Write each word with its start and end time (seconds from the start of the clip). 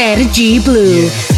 Sergi 0.00 0.58
Blue. 0.60 1.10
Yeah. 1.10 1.29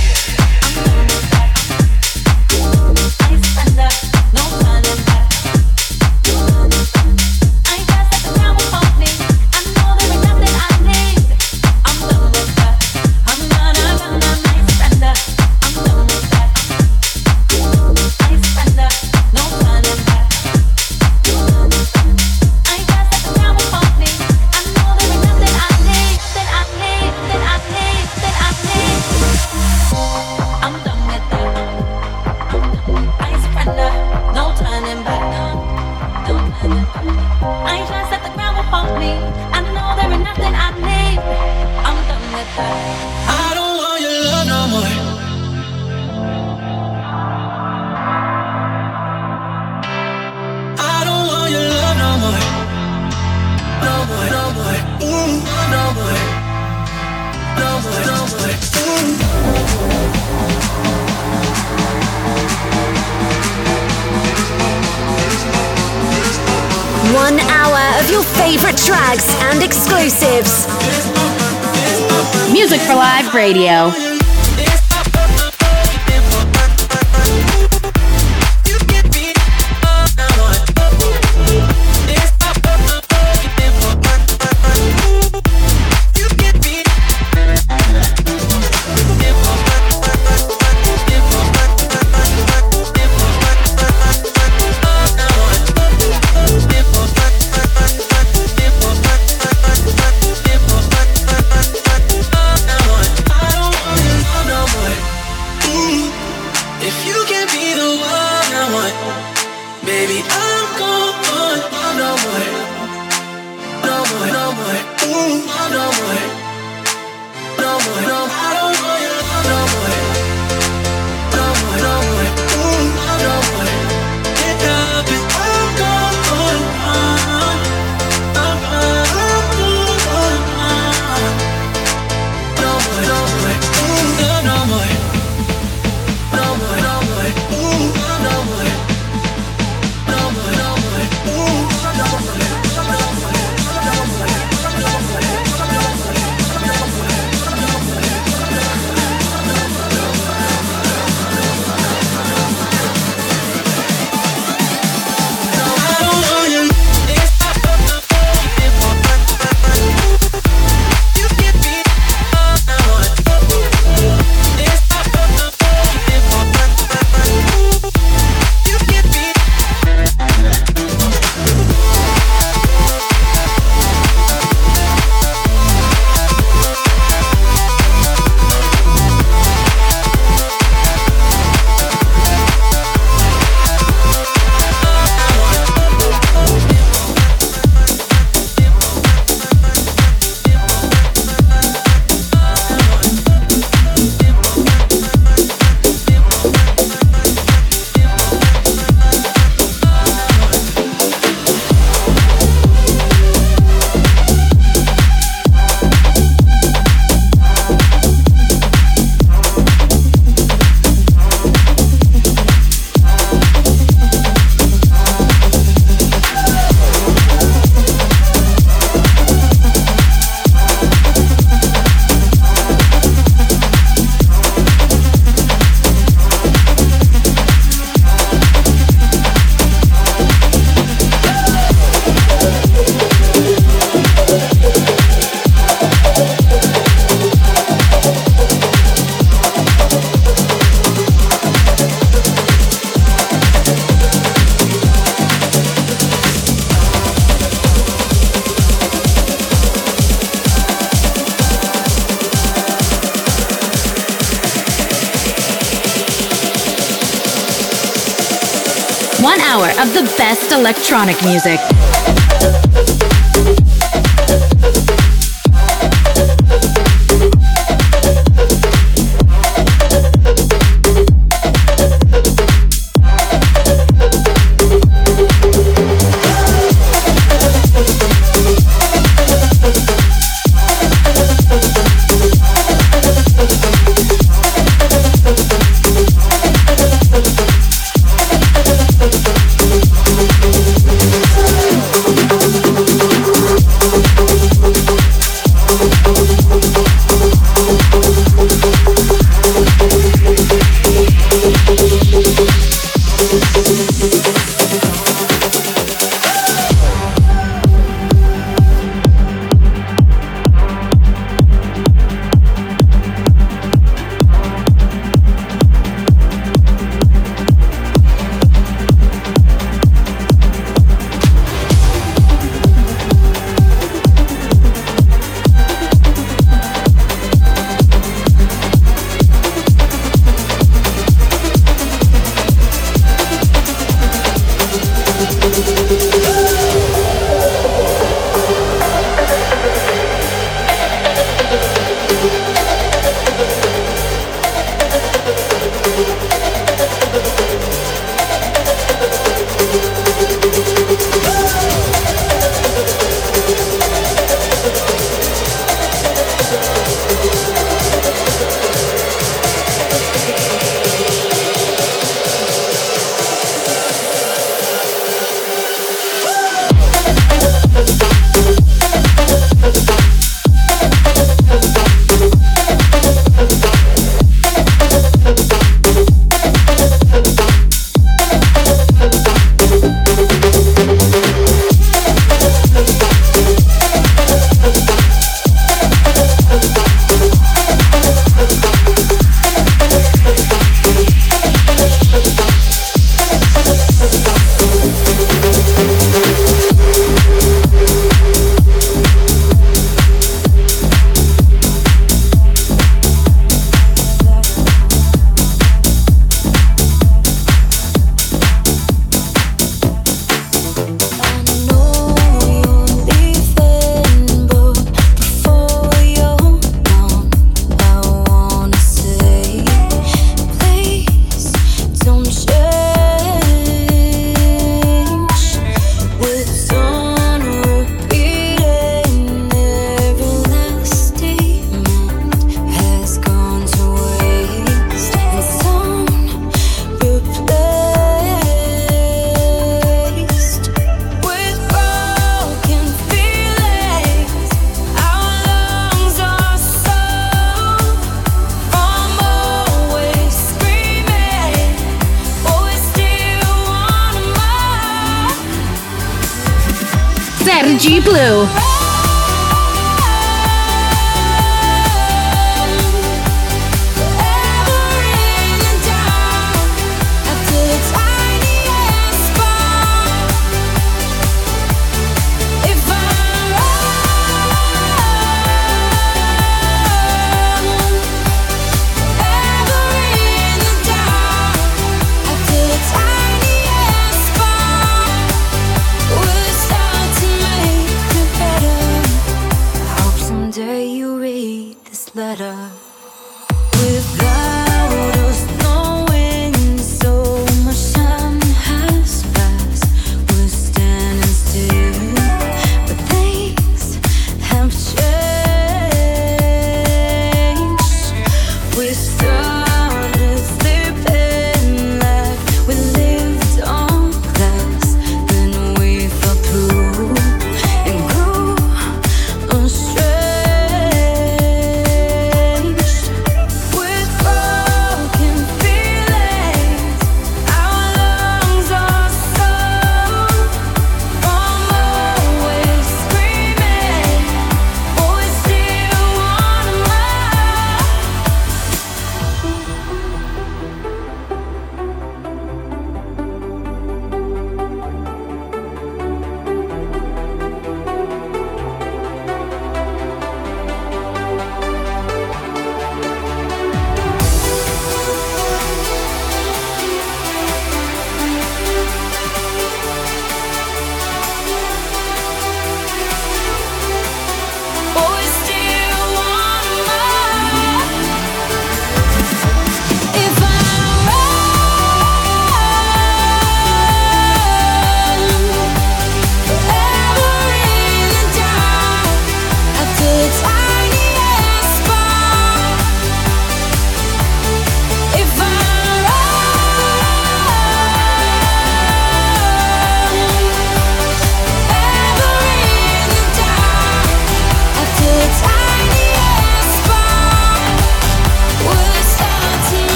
Electronic 260.92 261.24
music. 261.24 261.71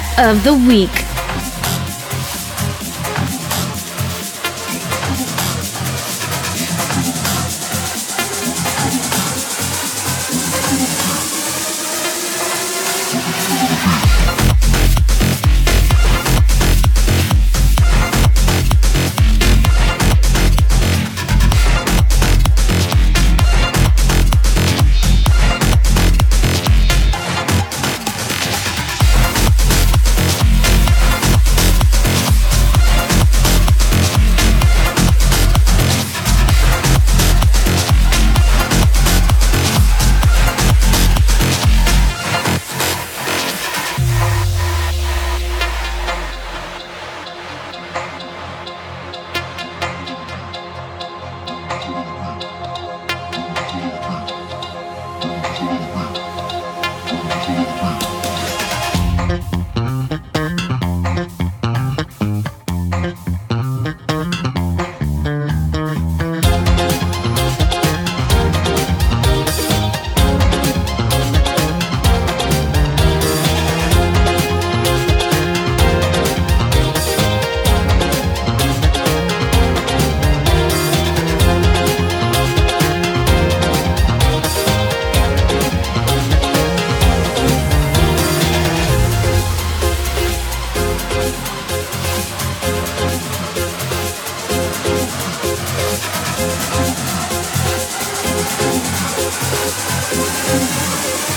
track 0.00 0.18
of 0.18 0.44
the 0.44 0.52
week. 0.52 1.15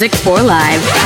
Music 0.00 0.18
for 0.22 0.40
Live. 0.42 0.99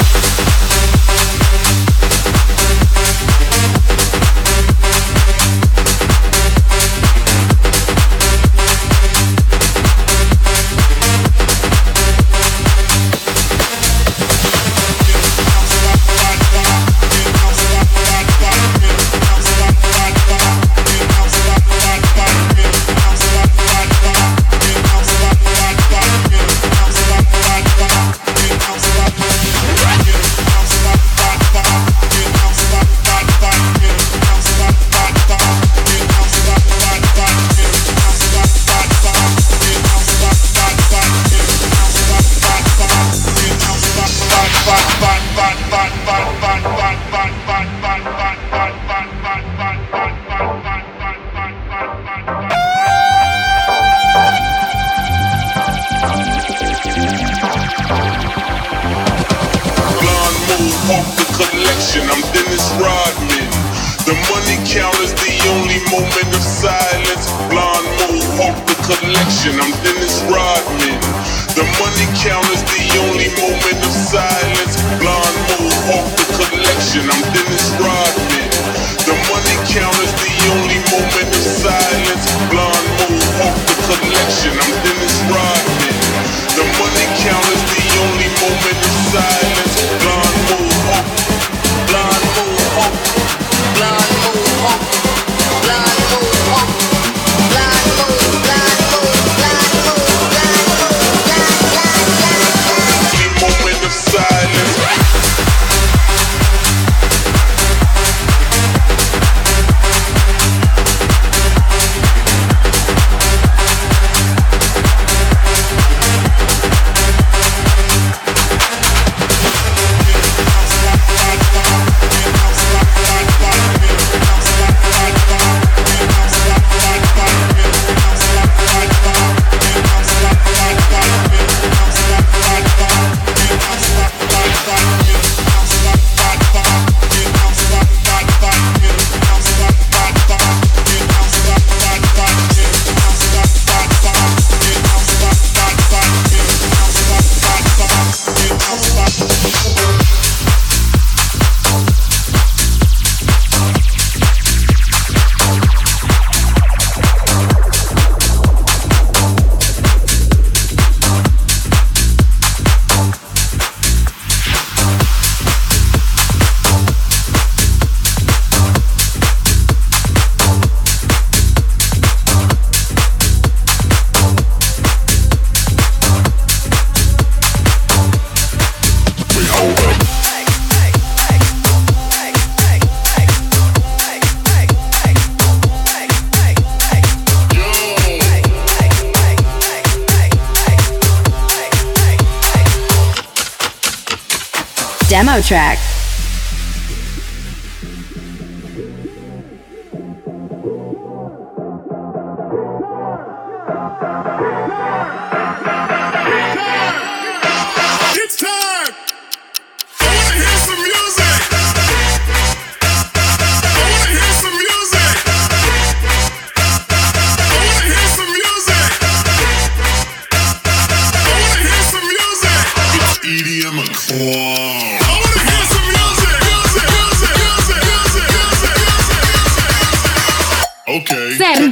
Track. 195.44 195.83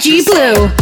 G 0.03 0.21
Blue. 0.25 0.82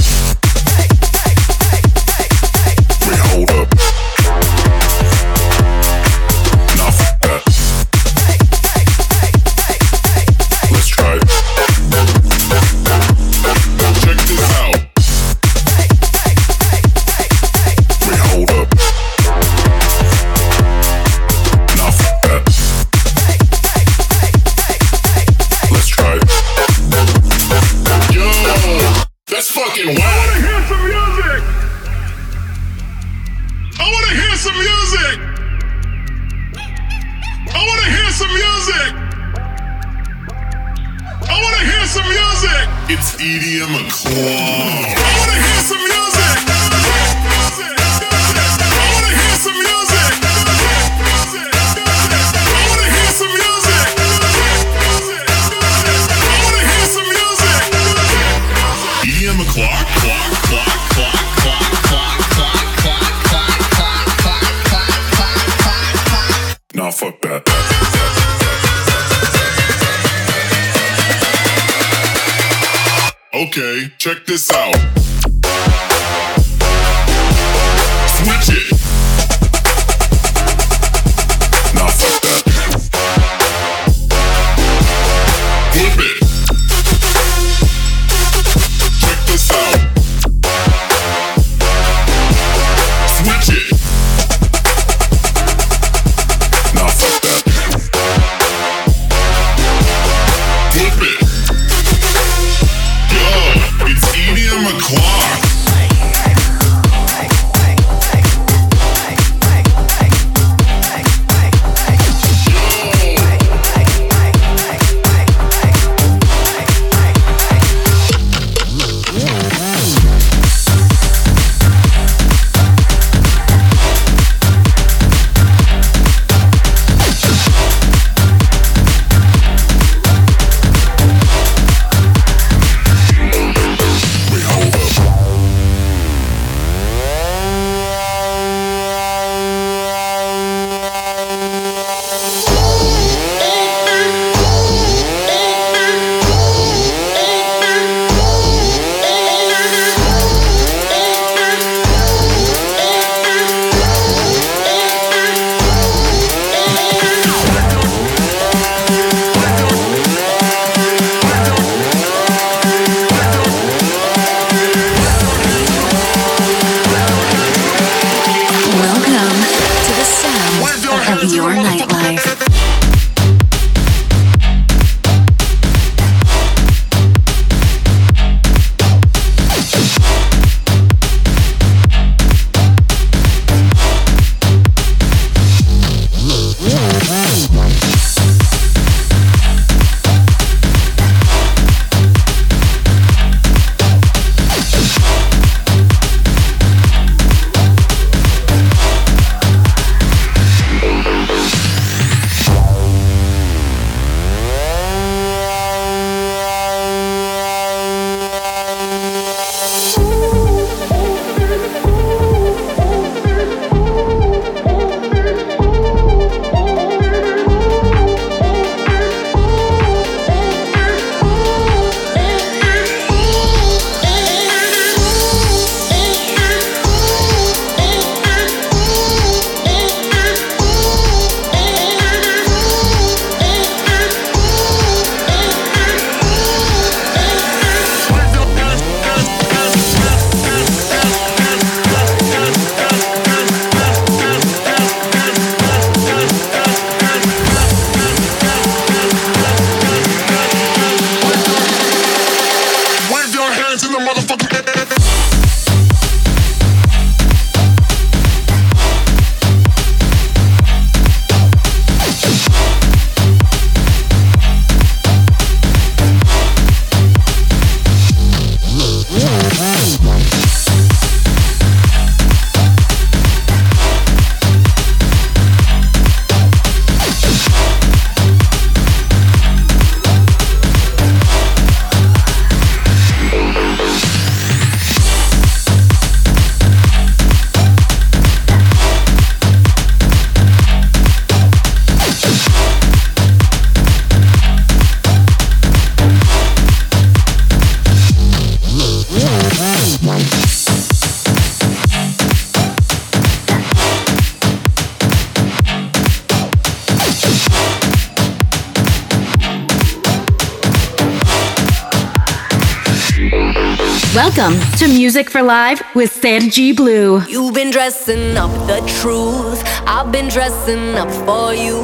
Welcome 314.36 314.60
to 314.78 314.86
Music 314.86 315.28
for 315.28 315.42
Live 315.42 315.82
with 315.92 316.12
Sergi 316.12 316.70
Blue. 316.70 317.20
You've 317.26 317.52
been 317.52 317.72
dressing 317.72 318.36
up 318.36 318.52
the 318.68 318.78
truth. 319.00 319.60
I've 319.88 320.12
been 320.12 320.28
dressing 320.28 320.94
up 320.94 321.10
for 321.26 321.52
you. 321.52 321.82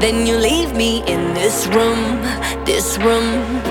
Then 0.00 0.26
you 0.26 0.36
leave 0.36 0.74
me 0.74 1.04
in 1.06 1.32
this 1.32 1.68
room, 1.68 2.20
this 2.64 2.98
room. 2.98 3.62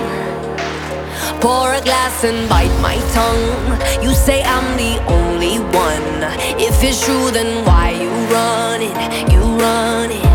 Pour 1.41 1.73
a 1.73 1.81
glass 1.81 2.23
and 2.23 2.47
bite 2.47 2.71
my 2.79 2.95
tongue. 3.11 4.01
You 4.01 4.13
say 4.13 4.43
I'm 4.43 4.77
the 4.77 4.95
only 5.11 5.59
one. 5.75 6.23
If 6.57 6.81
it's 6.85 7.03
true, 7.03 7.31
then 7.31 7.65
why 7.65 7.89
you 7.91 8.09
run 8.31 8.81
it? 8.81 8.95
You 9.29 9.41
run 9.41 10.09
it. 10.09 10.25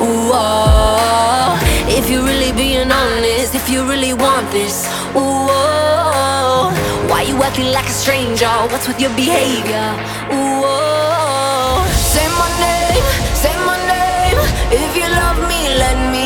Ooh, 0.00 0.32
oh. 0.32 1.58
If 1.88 2.08
you're 2.08 2.24
really 2.24 2.52
being 2.52 2.90
honest, 2.90 3.54
if 3.54 3.68
you 3.68 3.86
really 3.86 4.14
want 4.14 4.50
this, 4.50 4.86
ooh, 5.14 5.20
oh. 5.20 6.25
Why 7.16 7.22
you 7.22 7.42
acting 7.42 7.72
like 7.72 7.88
a 7.88 7.96
stranger? 8.04 8.52
What's 8.70 8.86
with 8.88 9.00
your 9.00 9.14
behavior? 9.16 9.88
Ooh, 10.36 10.60
oh, 10.68 11.80
oh. 11.80 11.80
say 12.12 12.26
my 12.40 12.50
name, 12.66 13.04
say 13.42 13.54
my 13.70 13.78
name. 13.94 14.38
If 14.82 14.90
you 14.98 15.08
love 15.22 15.38
me, 15.50 15.60
let 15.84 15.96
me 16.12 16.25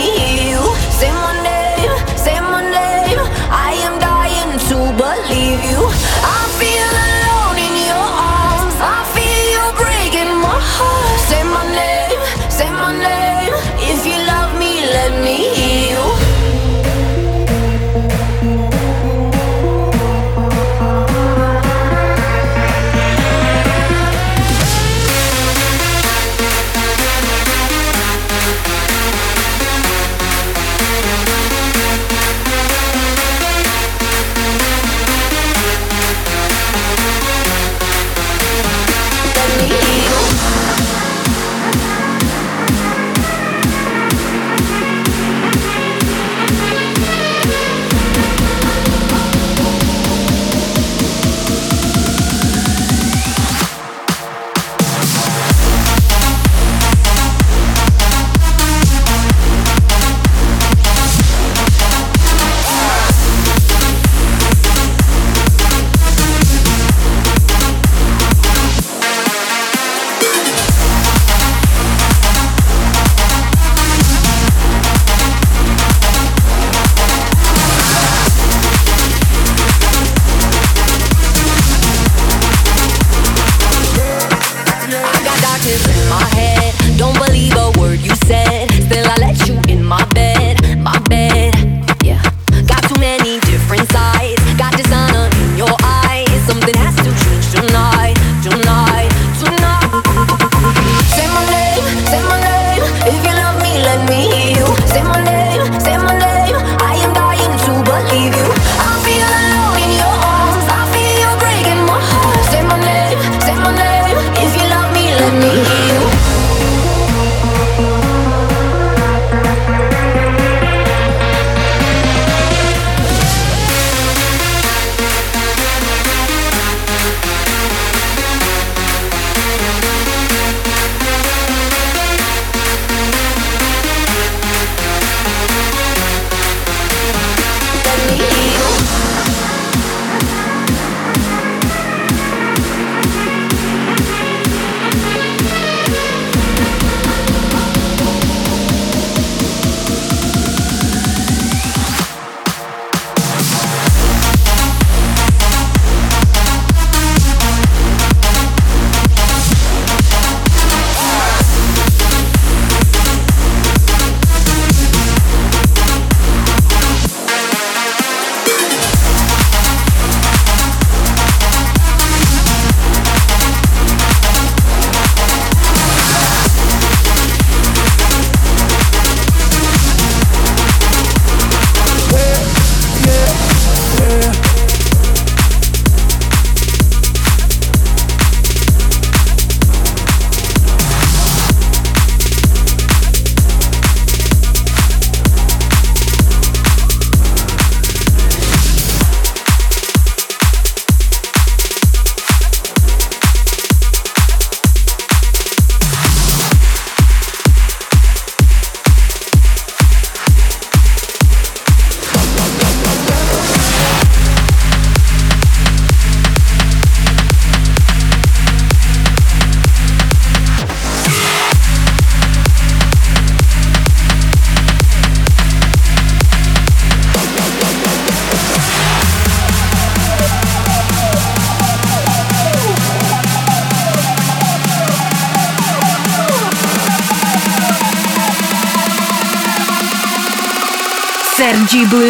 Sergi 241.70 241.87
Blue 241.87 242.10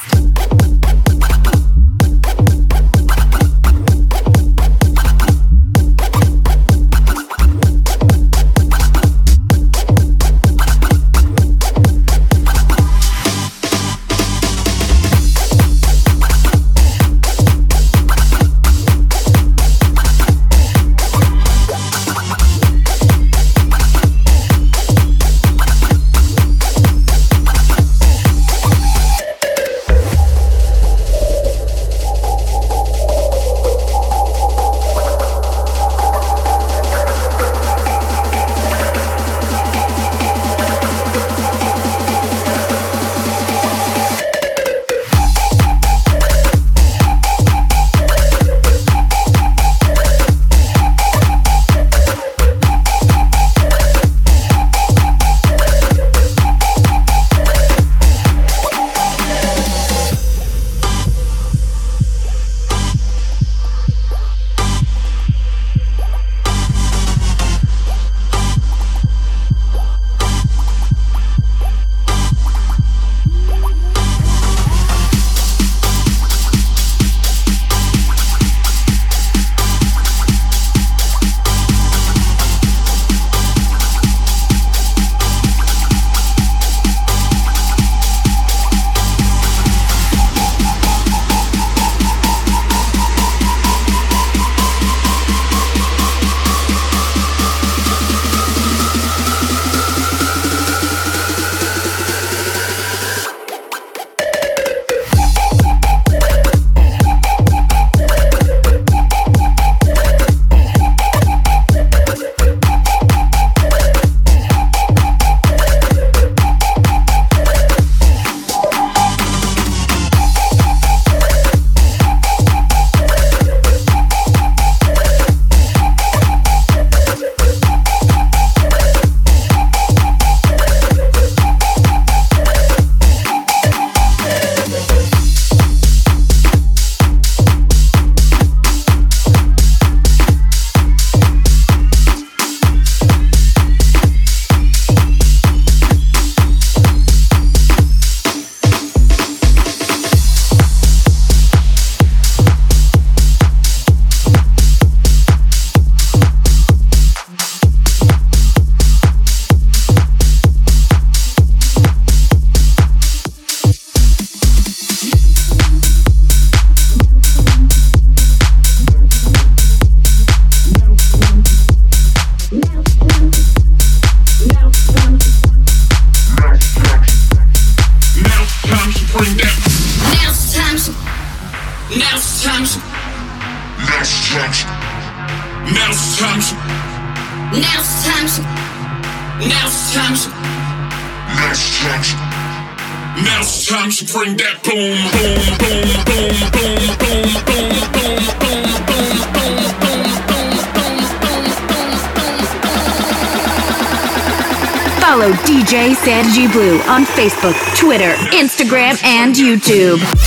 YouTube. 209.71 210.20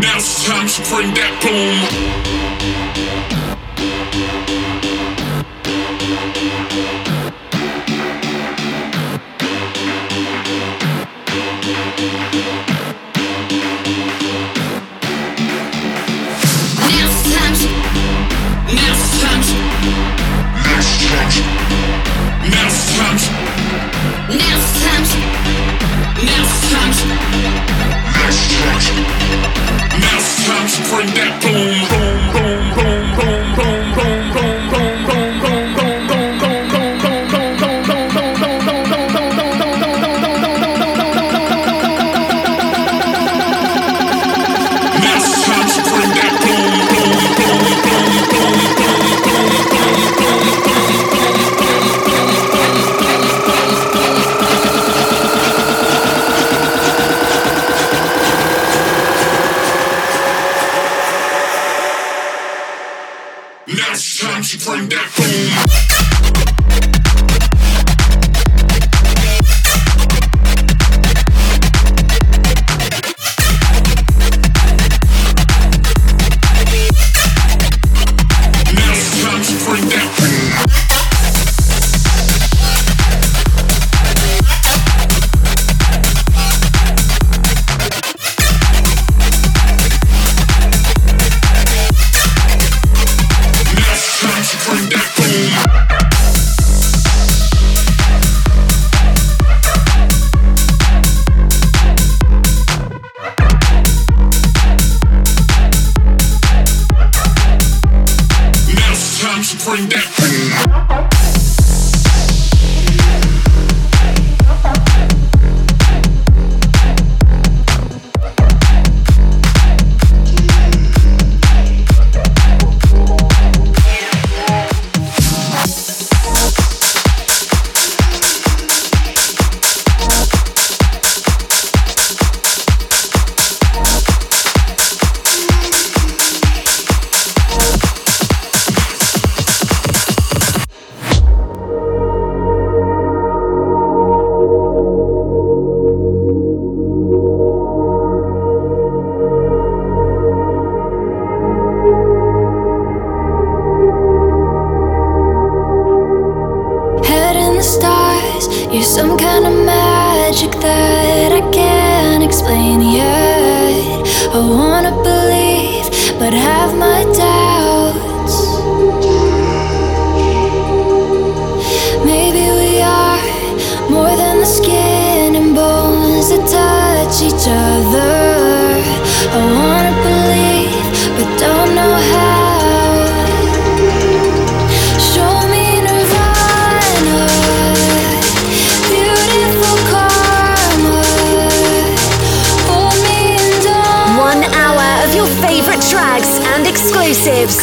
Now's 0.00 0.44
time 0.44 0.66
to 0.66 0.82
bring 0.90 1.14
that 1.14 1.38
boom. 1.40 3.47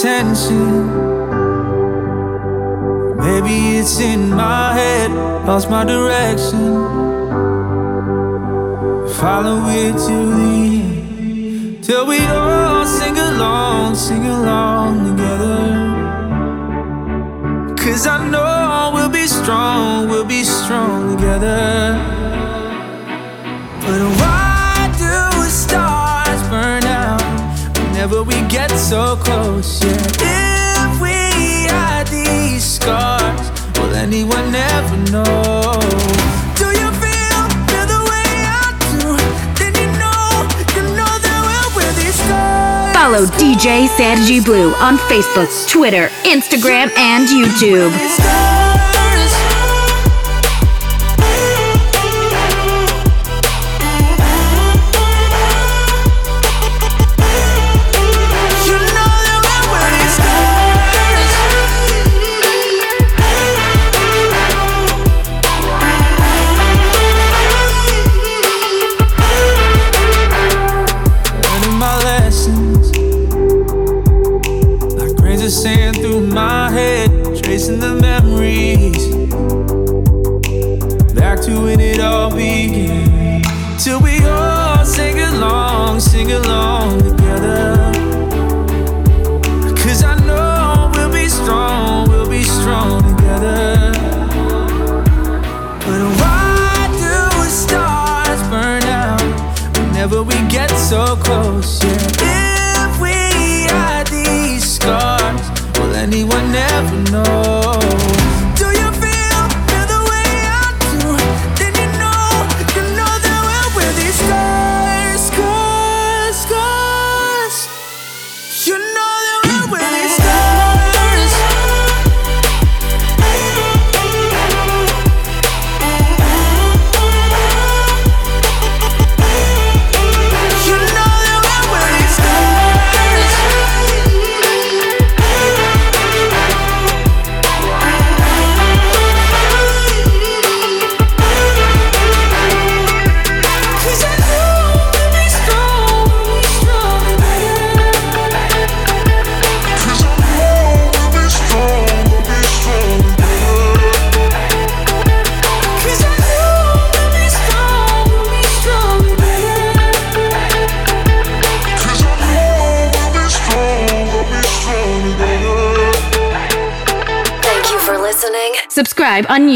attention. 0.00 0.86
Maybe 3.18 3.76
it's 3.76 4.00
in 4.00 4.30
my 4.30 4.72
head, 4.72 5.10
lost 5.46 5.68
my 5.68 5.84
direction. 5.84 6.59
yeah. 29.62 30.94
If 30.94 31.00
we 31.02 31.68
had 31.68 32.06
these 32.08 32.64
scars, 32.64 33.50
will 33.76 33.94
anyone 33.94 34.54
ever 34.54 34.96
know? 35.12 35.76
Do 36.56 36.66
you 36.80 36.88
feel, 36.96 37.40
feel 37.68 37.86
the 37.86 38.00
way 38.08 38.28
I 38.48 38.72
do? 38.88 39.16
Then 39.60 39.74
you 39.76 39.88
know, 40.00 40.48
you 40.74 40.82
know 40.96 41.12
that 41.26 41.72
we'll 41.76 41.92
these 41.92 42.14
scars. 42.14 42.96
Follow 42.96 43.26
DJ 43.36 43.86
Sergi 43.98 44.40
Blue 44.40 44.72
on 44.76 44.96
Facebook, 45.10 45.50
Twitter, 45.68 46.08
Instagram, 46.24 46.90
and 46.96 47.28
YouTube. 47.28 48.59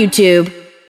YouTube. 0.05 0.64